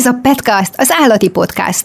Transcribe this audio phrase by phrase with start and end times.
[0.00, 1.84] Ez a Petcast, az állati podcast.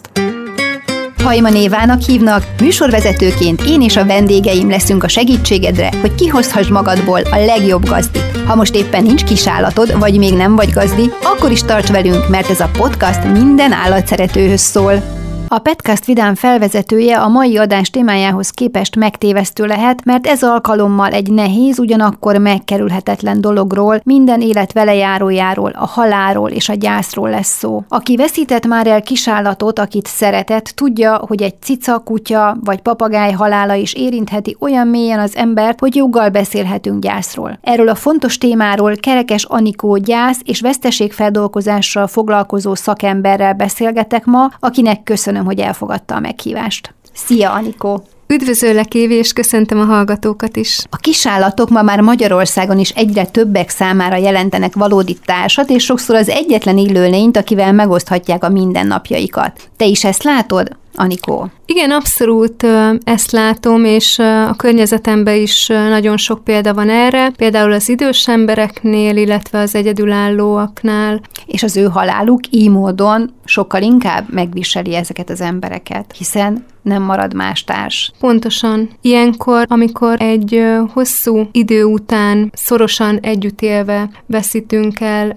[1.22, 7.36] Hajma Névának hívnak, műsorvezetőként én és a vendégeim leszünk a segítségedre, hogy kihozhass magadból a
[7.36, 8.46] legjobb gazdit.
[8.46, 12.50] Ha most éppen nincs kisállatod, vagy még nem vagy gazdi, akkor is tarts velünk, mert
[12.50, 15.15] ez a podcast minden állatszeretőhöz szól.
[15.48, 21.30] A Petcast vidám felvezetője a mai adás témájához képest megtévesztő lehet, mert ez alkalommal egy
[21.30, 27.84] nehéz, ugyanakkor megkerülhetetlen dologról, minden élet velejárójáról, a halálról és a gyászról lesz szó.
[27.88, 33.74] Aki veszített már el kisállatot, akit szeretett, tudja, hogy egy cica, kutya vagy papagáj halála
[33.74, 37.58] is érintheti olyan mélyen az embert, hogy joggal beszélhetünk gyászról.
[37.62, 45.35] Erről a fontos témáról Kerekes Anikó gyász és veszteségfeldolgozással foglalkozó szakemberrel beszélgetek ma, akinek köszönöm
[45.36, 46.94] köszönöm, hogy elfogadta a meghívást.
[47.12, 48.02] Szia, Anikó!
[48.28, 50.84] Üdvözöllek, Évi, és köszöntöm a hallgatókat is.
[50.90, 56.28] A kisállatok ma már Magyarországon is egyre többek számára jelentenek valódi társat, és sokszor az
[56.28, 59.70] egyetlen élőlényt, akivel megoszthatják a mindennapjaikat.
[59.76, 60.76] Te is ezt látod?
[60.96, 61.50] Anikó?
[61.66, 62.66] Igen, abszolút
[63.04, 69.16] ezt látom, és a környezetemben is nagyon sok példa van erre, például az idős embereknél,
[69.16, 71.20] illetve az egyedülállóaknál.
[71.46, 77.34] És az ő haláluk így módon sokkal inkább megviseli ezeket az embereket, hiszen nem marad
[77.34, 78.12] más társ.
[78.20, 78.88] Pontosan.
[79.00, 85.32] Ilyenkor, amikor egy hosszú idő után szorosan együtt élve veszítünk el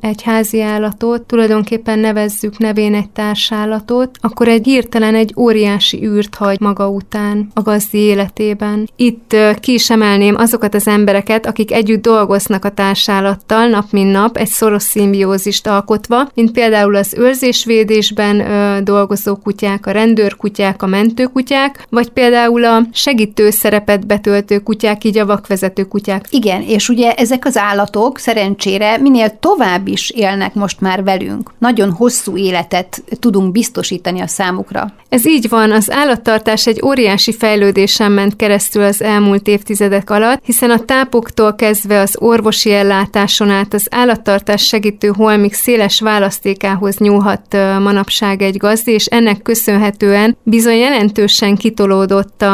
[0.00, 6.60] egy házi állatot, tulajdonképpen nevezzük nevén egy társállatot, akkor egy hirtelen egy óriási űrt hagy
[6.60, 8.88] maga után a gazdi életében.
[8.96, 14.36] Itt ki is emelném azokat az embereket, akik együtt dolgoznak a társállattal nap mint nap,
[14.36, 18.44] egy szoros szimbiózist alkotva, mint például az őrzésvédésben
[18.84, 25.26] dolgozó kutyák, a rendőrkutyák, a mentőkutyák, vagy például a segítő szerepet betöltő kutyák, így a
[25.26, 26.26] vakvezető kutyák.
[26.30, 31.50] Igen, és ugye ezek az állatok szerencsére minél tovább is élnek most már velünk.
[31.58, 34.92] Nagyon hosszú életet tudunk biztosítani a számukra.
[35.08, 40.70] Ez így van, az állattartás egy óriási fejlődésen ment keresztül az elmúlt évtizedek alatt, hiszen
[40.70, 48.42] a tápoktól kezdve az orvosi ellátáson át az állattartás segítő holmik széles választékához nyúlhat manapság
[48.42, 52.44] egy gazdi, és ennek köszönhetően bizony jelentősen kitolódott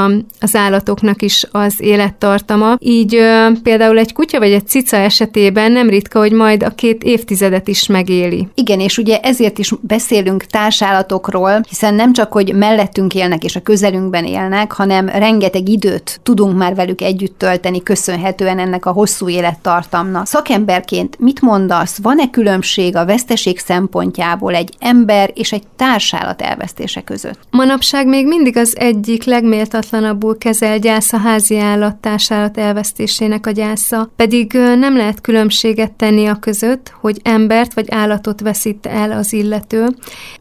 [0.41, 2.77] az állatoknak is az élettartama.
[2.79, 3.19] Így
[3.63, 7.87] például egy kutya vagy egy cica esetében nem ritka, hogy majd a két évtizedet is
[7.87, 8.49] megéli.
[8.55, 13.63] Igen, és ugye ezért is beszélünk társállatokról, hiszen nem csak, hogy mellettünk élnek és a
[13.63, 20.27] közelünkben élnek, hanem rengeteg időt tudunk már velük együtt tölteni, köszönhetően ennek a hosszú élettartamnak.
[20.27, 27.39] Szakemberként mit mondasz, van-e különbség a veszteség szempontjából egy ember és egy társállat elvesztése között?
[27.51, 34.11] Manapság még mindig az egyik legméltatlanabbul kezel gyász a házi állat, társállat elvesztésének a gyásza,
[34.17, 39.87] pedig nem lehet különbséget tenni a között, hogy embert vagy állatot veszít el az illető.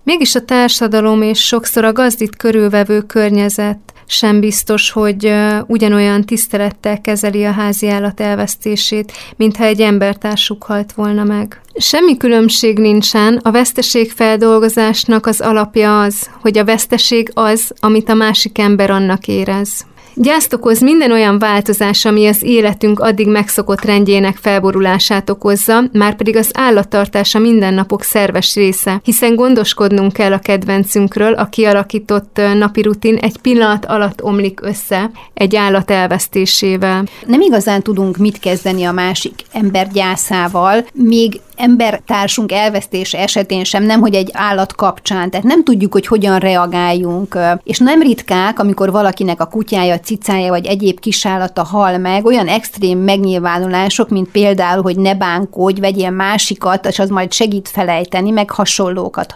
[0.03, 5.33] Mégis a társadalom és sokszor a gazdit körülvevő környezet sem biztos, hogy
[5.67, 11.61] ugyanolyan tisztelettel kezeli a házi állat elvesztését, mintha egy embertársuk halt volna meg.
[11.77, 18.13] Semmi különbség nincsen, a veszteség feldolgozásnak az alapja az, hogy a veszteség az, amit a
[18.13, 19.85] másik ember annak érez.
[20.17, 26.35] Gyászt okoz minden olyan változás, ami az életünk addig megszokott rendjének felborulását okozza, már pedig
[26.35, 33.15] az állattartás a mindennapok szerves része, hiszen gondoskodnunk kell a kedvencünkről, a kialakított napi rutin
[33.15, 37.03] egy pillanat alatt omlik össze egy állat elvesztésével.
[37.25, 43.99] Nem igazán tudunk mit kezdeni a másik ember gyászával, még embertársunk elvesztése esetén sem, nem
[43.99, 47.37] hogy egy állat kapcsán, tehát nem tudjuk, hogy hogyan reagáljunk.
[47.63, 52.99] És nem ritkák, amikor valakinek a kutyája, cicája vagy egyéb kisállata hal meg, olyan extrém
[52.99, 59.33] megnyilvánulások, mint például, hogy ne bánkodj, vegyél másikat, és az majd segít felejteni, meg hasonlókat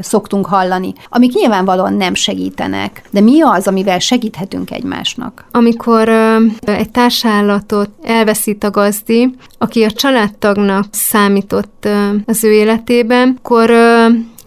[0.00, 3.02] szoktunk hallani, amik nyilvánvalóan nem segítenek.
[3.10, 5.44] De mi az, amivel segíthetünk egymásnak?
[5.50, 6.08] Amikor
[6.60, 11.88] egy társállatot elveszít a gazdi, aki a családtagnak számít, számított
[12.26, 13.70] az ő életében, akkor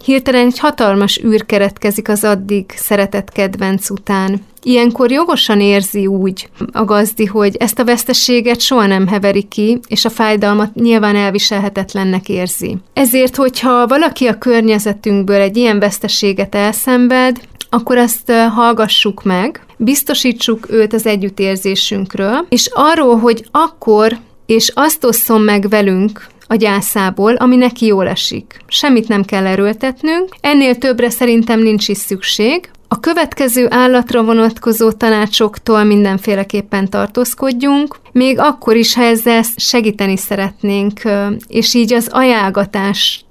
[0.04, 4.40] hirtelen egy hatalmas űr keretkezik az addig szeretett kedvenc után.
[4.62, 10.04] Ilyenkor jogosan érzi úgy a gazdi, hogy ezt a veszteséget soha nem heveri ki, és
[10.04, 12.76] a fájdalmat nyilván elviselhetetlennek érzi.
[12.92, 20.92] Ezért, hogyha valaki a környezetünkből egy ilyen veszteséget elszenved, akkor ezt hallgassuk meg, biztosítsuk őt
[20.92, 27.86] az együttérzésünkről, és arról, hogy akkor és azt osszon meg velünk, a gyászából, ami neki
[27.86, 28.60] jól esik.
[28.66, 32.70] Semmit nem kell erőltetnünk, ennél többre szerintem nincs is szükség.
[32.88, 41.00] A következő állatra vonatkozó tanácsoktól mindenféleképpen tartózkodjunk, még akkor is, ha ezzel segíteni szeretnénk,
[41.46, 43.24] és így az ajánlgatást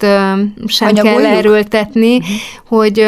[0.68, 1.22] sem Anyagoljuk.
[1.22, 2.36] kell erőltetni, uh-huh.
[2.68, 3.08] hogy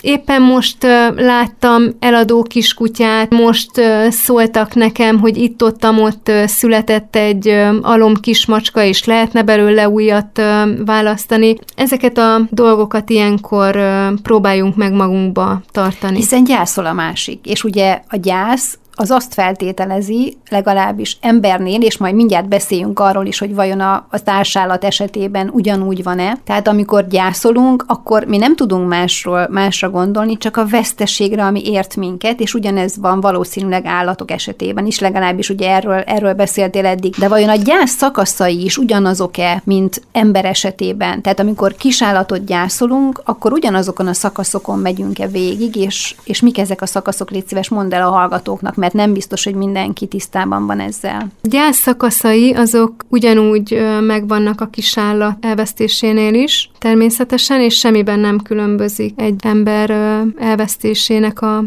[0.00, 0.82] Éppen most
[1.16, 3.70] láttam eladó kiskutyát, most
[4.08, 7.48] szóltak nekem, hogy itt-ott ott született egy
[7.82, 10.42] alom kismacska, és lehetne belőle újat
[10.84, 11.56] választani.
[11.74, 13.80] Ezeket a dolgokat ilyenkor
[14.22, 16.16] próbáljunk meg magunkba tartani.
[16.16, 22.14] Hiszen gyászol a másik, és ugye a gyász az azt feltételezi, legalábbis embernél, és majd
[22.14, 26.38] mindjárt beszéljünk arról is, hogy vajon a, a társállat esetében ugyanúgy van-e.
[26.44, 31.96] Tehát amikor gyászolunk, akkor mi nem tudunk másról, másra gondolni, csak a veszteségre, ami ért
[31.96, 37.14] minket, és ugyanez van valószínűleg állatok esetében is, legalábbis ugye erről, erről beszéltél eddig.
[37.14, 41.22] De vajon a gyász szakaszai is ugyanazok-e, mint ember esetében?
[41.22, 46.86] Tehát amikor kisállatot gyászolunk, akkor ugyanazokon a szakaszokon megyünk-e végig, és, és mik ezek a
[46.86, 51.26] szakaszok, légy szíves, mondd el a hallgatóknak, mert nem biztos, hogy mindenki tisztában van ezzel.
[51.42, 59.34] Gyász szakaszai azok ugyanúgy megvannak a kisállat elvesztésénél is, természetesen, és semmiben nem különbözik egy
[59.42, 59.90] ember
[60.38, 61.64] elvesztésének a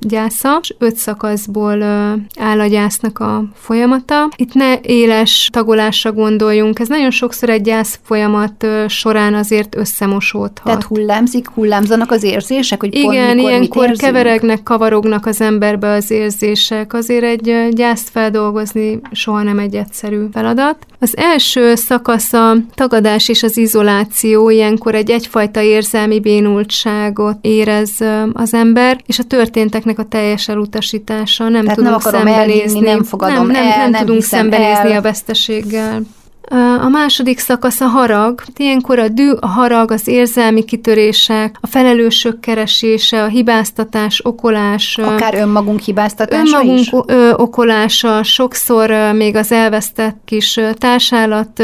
[0.00, 0.60] gyásza.
[0.78, 1.82] Öt szakaszból
[2.38, 4.28] áll a gyásznak a folyamata.
[4.36, 10.64] Itt ne éles tagolásra gondoljunk, ez nagyon sokszor egy gyász folyamat során azért összemosódhat.
[10.64, 16.10] Tehát hullámzik, hullámzanak az érzések, hogy Igen, pont mikor ilyenkor keveregnek, kavarognak az emberbe az
[16.10, 16.92] érzések, érzések.
[16.92, 20.76] Azért egy gyászt feldolgozni soha nem egy egyszerű feladat.
[20.98, 27.90] Az első szakasz a tagadás és az izoláció, ilyenkor egy egyfajta érzelmi bénultságot érez
[28.32, 31.48] az ember, és a történteknek a teljes elutasítása.
[31.48, 32.62] Nem Tehát tudunk nem szembenézni.
[32.62, 34.98] Elhinni, nem fogadom nem, nem, el, nem, nem tudunk szembenézni el.
[34.98, 36.02] a veszteséggel.
[36.82, 38.42] A második szakasz a harag.
[38.56, 44.98] Ilyenkor a dű, a harag, az érzelmi kitörések, a felelősök keresése, a hibáztatás, okolás.
[45.02, 46.92] Akár önmagunk hibáztatása önmagunk is?
[47.36, 51.62] okolása, sokszor még az elvesztett kis társállat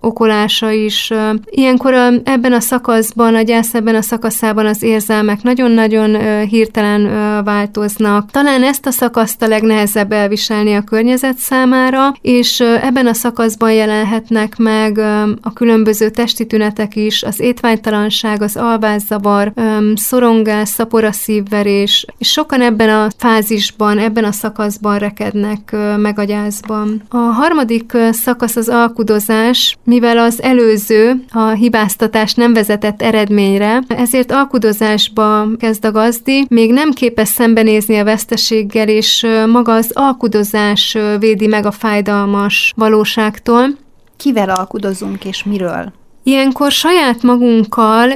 [0.00, 1.10] okolása is.
[1.44, 1.94] Ilyenkor
[2.24, 6.16] ebben a szakaszban, a gyász ebben a szakaszában az érzelmek nagyon-nagyon
[6.46, 7.10] hirtelen
[7.44, 8.30] változnak.
[8.30, 14.06] Talán ezt a szakaszt a legnehezebb elviselni a környezet számára, és ebben a szakaszban jelen
[14.08, 14.98] jelenhetnek meg
[15.42, 19.52] a különböző testi tünetek is, az étvágytalanság, az alvászavar,
[19.94, 27.02] szorongás, szapora szívverés, és sokan ebben a fázisban, ebben a szakaszban rekednek meg a gyászban.
[27.08, 35.46] A harmadik szakasz az alkudozás, mivel az előző, a hibáztatás nem vezetett eredményre, ezért alkudozásba
[35.58, 41.66] kezd a gazdi, még nem képes szembenézni a veszteséggel, és maga az alkudozás védi meg
[41.66, 43.86] a fájdalmas valóságtól.
[44.18, 45.92] Kivel alkudozunk és miről?
[46.22, 48.10] Ilyenkor saját magunkkal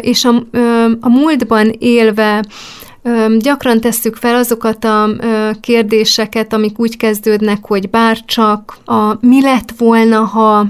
[0.00, 0.46] és a,
[1.00, 2.44] a múltban élve
[3.38, 5.08] gyakran tesszük fel azokat a
[5.60, 10.66] kérdéseket, amik úgy kezdődnek, hogy bárcsak a mi lett volna, ha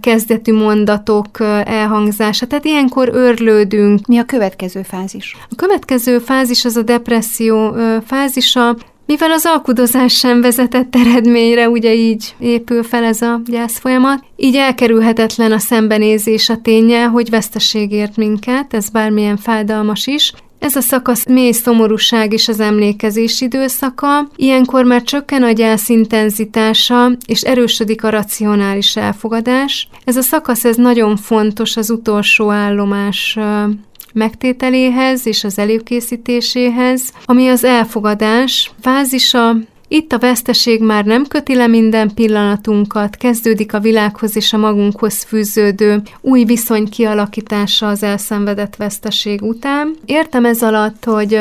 [0.00, 2.46] kezdetű mondatok elhangzása.
[2.46, 4.06] Tehát ilyenkor örlődünk.
[4.06, 5.36] Mi a következő fázis?
[5.50, 7.74] A következő fázis az a depresszió
[8.06, 8.76] fázisa.
[9.12, 14.56] Mivel az alkudozás sem vezetett eredményre, ugye így épül fel ez a gyász folyamat, így
[14.56, 20.80] elkerülhetetlen a szembenézés a ténye, hogy veszteség ért minket, ez bármilyen fájdalmas is, ez a
[20.80, 28.04] szakasz mély szomorúság és az emlékezés időszaka, ilyenkor már csökken a gyász intenzitása, és erősödik
[28.04, 29.88] a racionális elfogadás.
[30.04, 33.38] Ez a szakasz ez nagyon fontos az utolsó állomás
[34.12, 39.56] megtételéhez és az előkészítéséhez, ami az elfogadás fázisa,
[39.92, 45.22] itt a veszteség már nem köti le minden pillanatunkat, kezdődik a világhoz és a magunkhoz
[45.22, 49.94] fűződő új viszony kialakítása az elszenvedett veszteség után.
[50.04, 51.34] Értem ez alatt, hogy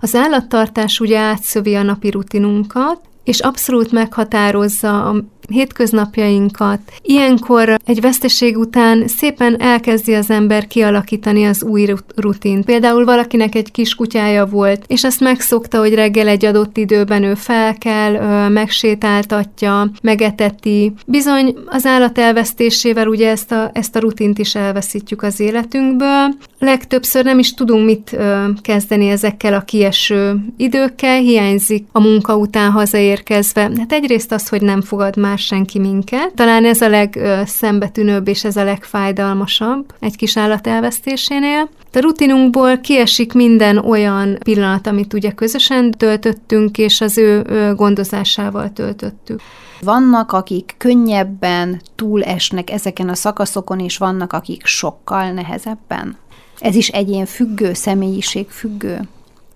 [0.00, 6.80] az állattartás ugye átszövi a napi rutinunkat, és abszolút meghatározza a hétköznapjainkat.
[7.02, 12.64] Ilyenkor egy veszteség után szépen elkezdi az ember kialakítani az új rutint.
[12.64, 17.34] Például valakinek egy kis kutyája volt, és azt megszokta, hogy reggel egy adott időben ő
[17.34, 20.92] fel kell, megsétáltatja, megeteti.
[21.06, 26.28] Bizony az állat elvesztésével ugye ezt a, ezt a rutint is elveszítjük az életünkből.
[26.64, 28.16] Legtöbbször nem is tudunk mit
[28.60, 33.60] kezdeni ezekkel a kieső időkkel, hiányzik a munka után hazaérkezve.
[33.60, 36.32] Hát egyrészt az, hogy nem fogad már senki minket.
[36.34, 41.68] Talán ez a legszembetűnőbb és ez a legfájdalmasabb egy kis állat elvesztésénél.
[41.92, 47.42] A rutinunkból kiesik minden olyan pillanat, amit ugye közösen töltöttünk, és az ő
[47.76, 49.40] gondozásával töltöttük.
[49.80, 56.16] Vannak, akik könnyebben túlesnek ezeken a szakaszokon, és vannak, akik sokkal nehezebben.
[56.62, 59.00] Ez is egyén függő, személyiség függő.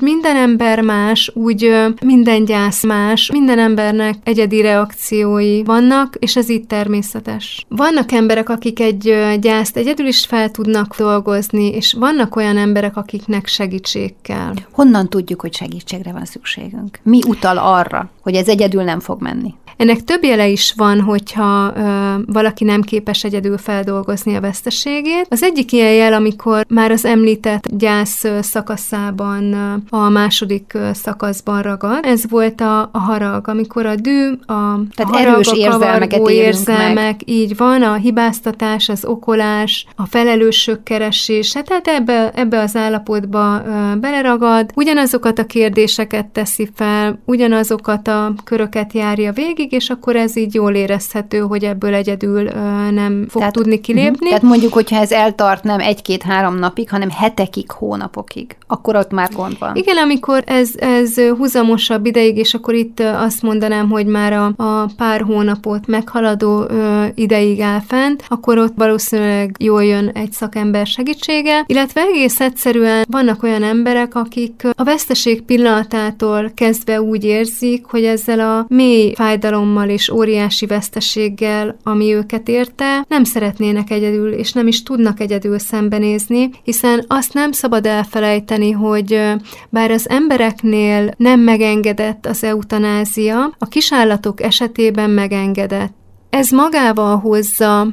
[0.01, 1.71] Minden ember más, úgy
[2.05, 7.65] minden gyász más, minden embernek egyedi reakciói vannak, és ez így természetes.
[7.69, 13.47] Vannak emberek, akik egy gyászt egyedül is fel tudnak dolgozni, és vannak olyan emberek, akiknek
[13.47, 14.55] segítség kell.
[14.71, 16.99] Honnan tudjuk, hogy segítségre van szükségünk?
[17.03, 19.55] Mi utal arra, hogy ez egyedül nem fog menni?
[19.77, 25.27] Ennek több jele is van, hogyha ö, valaki nem képes egyedül feldolgozni a veszteségét.
[25.29, 29.53] Az egyik ilyen jel, amikor már az említett gyász szakaszában,
[29.91, 32.05] a második szakaszban ragad.
[32.05, 37.21] Ez volt a, a harag, amikor a dű, a, Tehát a erős érzelmeket érzelmek, meg.
[37.25, 43.97] így van, a hibáztatás, az okolás, a felelősök keresése, tehát ebbe, ebbe az állapotba ö,
[43.99, 50.37] beleragad, ugyanazokat a kérdéseket teszi fel, ugyanazokat a köröket járja végig, végig, és akkor ez
[50.37, 52.43] így jól érezhető, hogy ebből egyedül
[52.91, 54.27] nem fog tehát, tudni kilépni.
[54.27, 59.59] Tehát mondjuk, hogyha ez eltart nem egy-két-három napig, hanem hetekig, hónapokig, akkor ott már gond
[59.59, 59.77] van.
[59.77, 64.91] Igen, amikor ez, ez húzamosabb ideig, és akkor itt azt mondanám, hogy már a, a
[64.97, 71.65] pár hónapot meghaladó ö, ideig áll fent, akkor ott valószínűleg jól jön egy szakember segítsége,
[71.67, 78.41] illetve egész egyszerűen vannak olyan emberek, akik a veszteség pillanatától kezdve úgy érzik, hogy ezzel
[78.41, 84.67] a mély fájdalom fájdalommal és óriási veszteséggel, ami őket érte, nem szeretnének egyedül, és nem
[84.67, 89.21] is tudnak egyedül szembenézni, hiszen azt nem szabad elfelejteni, hogy
[89.69, 95.95] bár az embereknél nem megengedett az eutanázia, a kisállatok esetében megengedett.
[96.31, 97.87] Ez magával hozza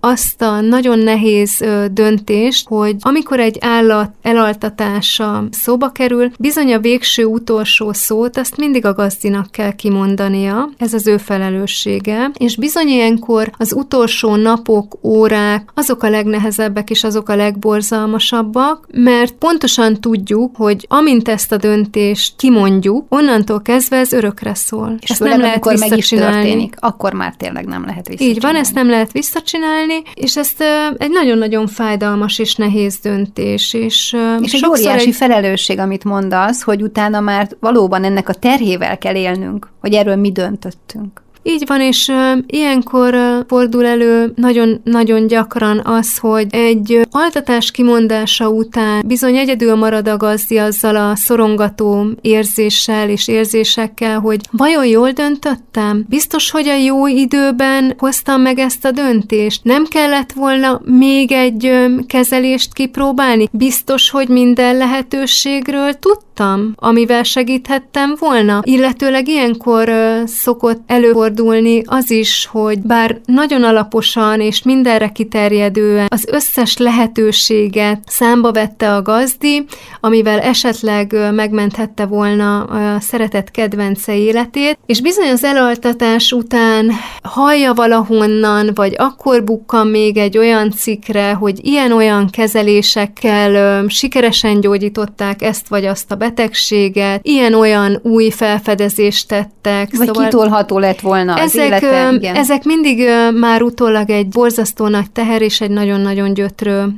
[0.00, 7.24] azt a nagyon nehéz döntést, hogy amikor egy állat elaltatása szóba kerül, bizony a végső
[7.24, 13.50] utolsó szót azt mindig a gazdinak kell kimondania, ez az ő felelőssége, és bizony ilyenkor
[13.58, 20.86] az utolsó napok, órák, azok a legnehezebbek és azok a legborzalmasabbak, mert pontosan tudjuk, hogy
[20.88, 24.96] amint ezt a döntést kimondjuk, onnantól kezdve ez örökre szól.
[25.00, 26.34] És ezt nem lehet visszacsinálni.
[26.34, 28.36] Meg is történik, akkor már tényleg nem lehet visszacsinálni.
[28.36, 30.64] Így van, ezt nem lehet visszacsinálni, csinálni, és ezt
[30.98, 33.74] egy nagyon-nagyon fájdalmas és nehéz döntés.
[33.74, 35.14] És, és egy óriási egy...
[35.14, 40.32] felelősség, amit mondasz, hogy utána már valóban ennek a terhével kell élnünk, hogy erről mi
[40.32, 41.22] döntöttünk.
[41.50, 42.12] Így van, és
[42.46, 50.16] ilyenkor fordul elő nagyon-nagyon gyakran az, hogy egy altatás kimondása után bizony egyedül marad a
[50.16, 56.04] gazdi azzal a szorongató érzéssel és érzésekkel, hogy vajon jól döntöttem?
[56.08, 59.64] Biztos, hogy a jó időben hoztam meg ezt a döntést?
[59.64, 61.70] Nem kellett volna még egy
[62.06, 63.48] kezelést kipróbálni?
[63.52, 68.60] Biztos, hogy minden lehetőségről tudtam, amivel segíthettem volna?
[68.64, 69.92] Illetőleg ilyenkor
[70.26, 77.98] szokott előfordulni előfordulni az is, hogy bár nagyon alaposan és mindenre kiterjedően az összes lehetőséget
[78.06, 79.64] számba vette a gazdi,
[80.00, 86.90] amivel esetleg megmenthette volna a szeretett kedvence életét, és bizony az elaltatás után
[87.22, 95.68] hallja valahonnan, vagy akkor bukkan még egy olyan cikkre, hogy ilyen-olyan kezelésekkel sikeresen gyógyították ezt
[95.68, 99.96] vagy azt a betegséget, ilyen-olyan új felfedezést tettek.
[99.96, 102.12] Vagy szóval kitolható lett volna volna ezek, az élete.
[102.12, 102.34] Igen.
[102.34, 103.08] Ezek mindig
[103.40, 106.94] már utólag egy borzasztó nagy teher és egy nagyon-nagyon gyötrő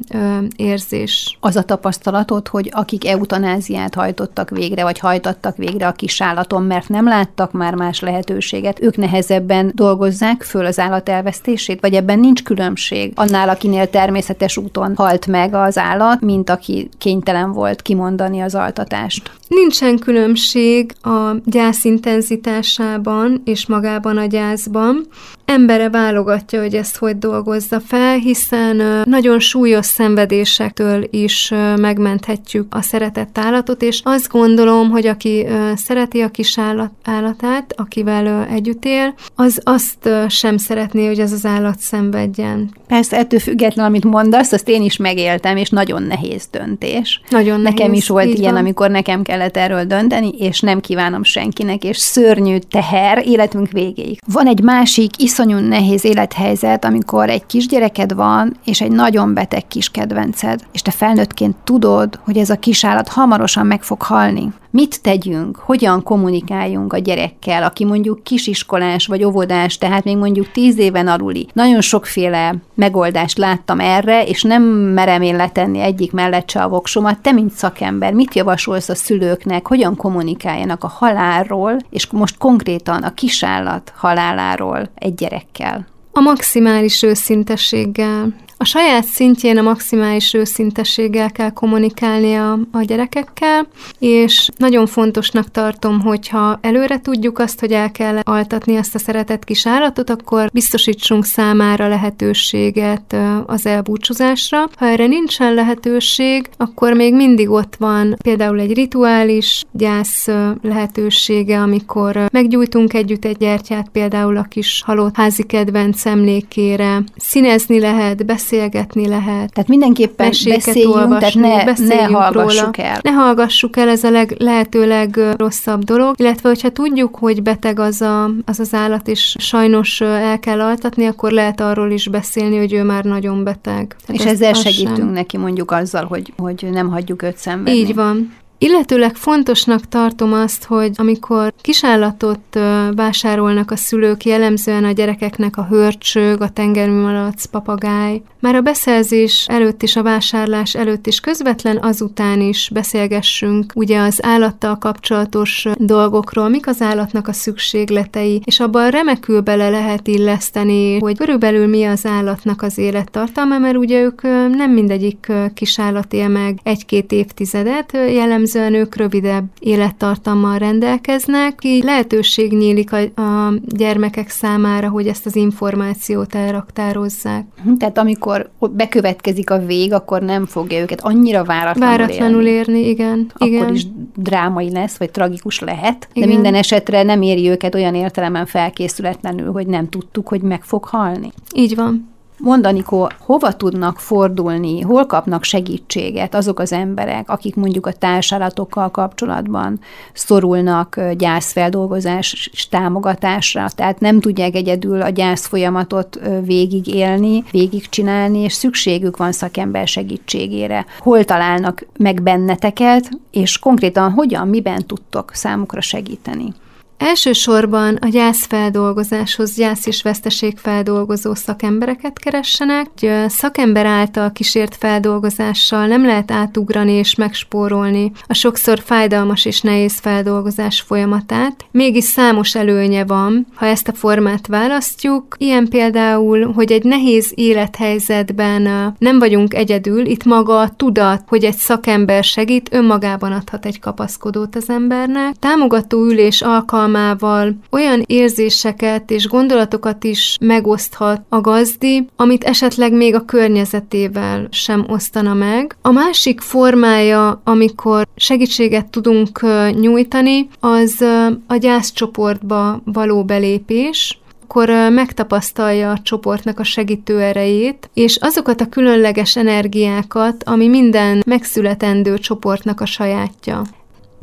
[0.56, 1.36] érzés.
[1.40, 7.04] Az a tapasztalatod, hogy akik eutanáziát hajtottak végre, vagy hajtattak végre a kisállaton, mert nem
[7.04, 13.12] láttak már más lehetőséget, ők nehezebben dolgozzák föl az állat elvesztését, vagy ebben nincs különbség
[13.14, 19.30] annál, akinél természetes úton halt meg az állat, mint aki kénytelen volt kimondani az altatást.
[19.48, 25.06] Nincsen különbség a gyász intenzitásában és magában a gyászban.
[25.44, 33.38] Embere válogatja, hogy ezt hogy dolgozza fel, hiszen nagyon súlyos szenvedésektől is megmenthetjük a szeretett
[33.38, 39.60] állatot, és azt gondolom, hogy aki szereti a kis állat, állatát, akivel együtt él, az
[39.64, 42.70] azt sem szeretné, hogy ez az állat szenvedjen.
[42.86, 47.20] Persze, ettől függetlenül, amit mondasz, azt én is megéltem, és nagyon nehéz döntés.
[47.30, 48.60] Nagyon Nekem nehéz, is volt ilyen, van.
[48.60, 53.99] amikor nekem kellett erről dönteni, és nem kívánom senkinek, és szörnyű teher életünk végéig.
[54.32, 59.88] Van egy másik iszonyú nehéz élethelyzet, amikor egy kisgyereked van, és egy nagyon beteg kis
[59.90, 64.52] kedvenced, és te felnőttként tudod, hogy ez a kisállat hamarosan meg fog halni.
[64.72, 70.78] Mit tegyünk, hogyan kommunikáljunk a gyerekkel, aki mondjuk kisiskolás vagy óvodás, tehát még mondjuk tíz
[70.78, 71.46] éven aluli.
[71.52, 77.20] Nagyon sokféle megoldást láttam erre, és nem merem én letenni egyik mellett se a voksomat.
[77.20, 83.14] Te, mint szakember, mit javasolsz a szülőknek, hogyan kommunikáljanak a halálról, és most konkrétan a
[83.14, 85.86] kisállat haláláról egy gyerekkel?
[86.12, 93.66] A maximális őszintességgel, A saját szintjén a maximális őszintességgel kell kommunikálni a, a gyerekekkel,
[93.98, 99.44] és nagyon fontosnak tartom, hogyha előre tudjuk azt, hogy el kell altatni azt a szeretett
[99.44, 104.68] kis állatot, akkor biztosítsunk számára lehetőséget az elbúcsúzásra.
[104.76, 110.28] Ha erre nincsen lehetőség, akkor még mindig ott van például egy rituális gyász
[110.62, 117.02] lehetősége, amikor meggyújtunk együtt egy gyertyát, például a kis halott házi kedvenc emlékére.
[117.16, 119.52] Színezni lehet, beszélgetni lehet.
[119.52, 122.88] Tehát mindenképpen beszéljünk, olvasni, tehát ne, ne hallgassuk róla.
[122.88, 122.98] el.
[123.02, 128.00] Ne hallgassuk el, ez a leg, lehető legrosszabb dolog, illetve hogyha tudjuk, hogy beteg az,
[128.00, 132.72] a, az az állat, és sajnos el kell altatni, akkor lehet arról is beszélni, hogy
[132.72, 133.96] ő már nagyon beteg.
[134.06, 135.08] Tehát és ezzel segítünk sem.
[135.08, 137.78] neki mondjuk azzal, hogy, hogy nem hagyjuk őt szenvedni.
[137.78, 138.32] Így van.
[138.62, 142.58] Illetőleg fontosnak tartom azt, hogy amikor kisállatot
[142.94, 149.82] vásárolnak a szülők, jellemzően a gyerekeknek a hörcsög, a tengermalac, papagáj, már a beszerzés előtt
[149.82, 156.66] is, a vásárlás előtt is, közvetlen azután is beszélgessünk ugye az állattal kapcsolatos dolgokról, mik
[156.66, 162.62] az állatnak a szükségletei, és abban remekül bele lehet illeszteni, hogy körülbelül mi az állatnak
[162.62, 164.22] az élettartalma, mert ugye ők
[164.56, 172.52] nem mindegyik kisállat él meg egy-két évtizedet, jellemzően jellemzően ők rövidebb élettartammal rendelkeznek, így lehetőség
[172.52, 177.46] nyílik a, a gyermekek számára, hogy ezt az információt elraktározzák.
[177.64, 182.78] Hm, tehát amikor bekövetkezik a vég, akkor nem fogja őket annyira váratlanul, váratlanul érni.
[182.78, 182.88] érni.
[182.88, 183.30] igen.
[183.34, 183.74] Akkor igen.
[183.74, 186.28] is drámai lesz, vagy tragikus lehet, igen.
[186.28, 190.84] de minden esetre nem éri őket olyan értelemben felkészületlenül, hogy nem tudtuk, hogy meg fog
[190.84, 191.32] halni.
[191.54, 192.09] Így van.
[192.42, 199.80] Mondanikó, hova tudnak fordulni, hol kapnak segítséget azok az emberek, akik mondjuk a társálatokkal kapcsolatban
[200.12, 209.32] szorulnak gyászfeldolgozás támogatásra, tehát nem tudják egyedül a gyász folyamatot végigélni, végigcsinálni, és szükségük van
[209.32, 210.86] szakember segítségére.
[210.98, 216.54] Hol találnak meg benneteket, és konkrétan hogyan, miben tudtok számukra segíteni?
[217.00, 222.86] Elsősorban a gyászfeldolgozáshoz gyász és veszteségfeldolgozó szakembereket keressenek.
[223.00, 229.98] Egy szakember által kísért feldolgozással nem lehet átugrani és megspórolni a sokszor fájdalmas és nehéz
[229.98, 231.64] feldolgozás folyamatát.
[231.70, 235.36] Mégis számos előnye van, ha ezt a formát választjuk.
[235.38, 241.56] Ilyen például, hogy egy nehéz élethelyzetben nem vagyunk egyedül, itt maga a tudat, hogy egy
[241.56, 245.34] szakember segít, önmagában adhat egy kapaszkodót az embernek.
[245.38, 253.14] Támogató ülés alkalmával alkalmával olyan érzéseket és gondolatokat is megoszthat a gazdi, amit esetleg még
[253.14, 255.76] a környezetével sem osztana meg.
[255.82, 259.40] A másik formája, amikor segítséget tudunk
[259.80, 261.04] nyújtani, az
[261.46, 269.36] a gyászcsoportba való belépés, akkor megtapasztalja a csoportnak a segítő erejét, és azokat a különleges
[269.36, 273.62] energiákat, ami minden megszületendő csoportnak a sajátja.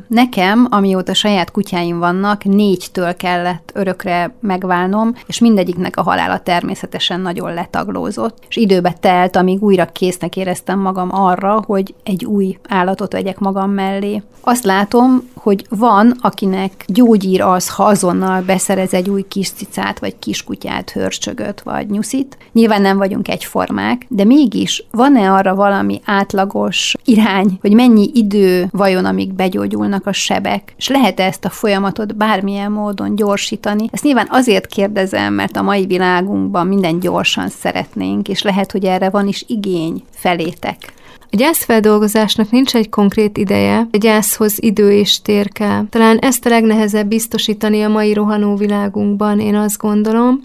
[0.08, 7.54] Nekem, amióta saját kutyáim vannak, négytől kellett örökre megválnom, és mindegyiknek a halála természetesen nagyon
[7.54, 8.38] letaglózott.
[8.48, 13.70] És időbe telt, amíg újra késznek éreztem magam arra, hogy egy új állatot vegyek magam
[13.70, 14.22] mellé.
[14.40, 20.18] Azt látom, hogy van, akinek gyógyír az, ha azonnal beszerez egy új kis cicát, vagy
[20.18, 22.38] kiskutyát, hörcsögöt, vagy nyuszit.
[22.52, 29.04] Nyilván nem vagyunk egyformák, de mégis van-e arra valami átlagos irány, hogy mennyi idő vajon,
[29.04, 33.88] amíg begyógyulnak a sebek, és lehet -e ezt a folyamatot bármilyen módon gyorsítani?
[33.90, 39.10] Ezt nyilván azért kérdezem, mert a mai világunkban minden gyorsan szeretnénk, és lehet, hogy erre
[39.10, 40.92] van is igény felétek.
[41.30, 45.84] A gyászfeldolgozásnak nincs egy konkrét ideje, a gyászhoz idő és tér kell.
[45.90, 50.40] Talán ezt a legnehezebb biztosítani a mai rohanó világunkban, én azt gondolom.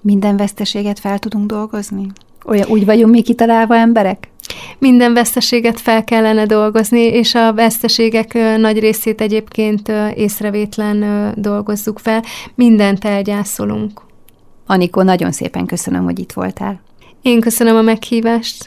[0.00, 2.06] Minden veszteséget fel tudunk dolgozni?
[2.44, 4.28] Olyan, úgy vagyunk mi kitalálva emberek?
[4.78, 12.22] Minden veszteséget fel kellene dolgozni, és a veszteségek nagy részét egyébként észrevétlen dolgozzuk fel.
[12.54, 14.00] Mindent elgyászolunk.
[14.66, 16.80] Anikó, nagyon szépen köszönöm, hogy itt voltál.
[17.22, 18.64] Én köszönöm a meghívást.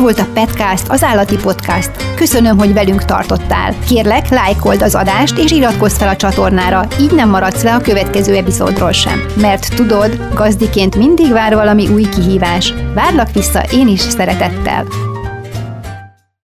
[0.00, 1.90] Volt a Petcast, az állati podcast.
[2.16, 3.74] Köszönöm, hogy velünk tartottál.
[3.86, 8.34] Kérlek, lájkold az adást és iratkozz fel a csatornára, így nem maradsz le a következő
[8.34, 9.24] epizódról sem.
[9.40, 12.74] Mert tudod, gazdiként mindig vár valami új kihívás.
[12.94, 15.09] Várlak vissza én is szeretettel.